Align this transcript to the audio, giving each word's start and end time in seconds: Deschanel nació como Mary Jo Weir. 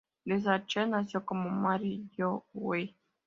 Deschanel 0.25 0.89
nació 0.89 1.23
como 1.23 1.47
Mary 1.51 2.09
Jo 2.17 2.43
Weir. 2.55 2.95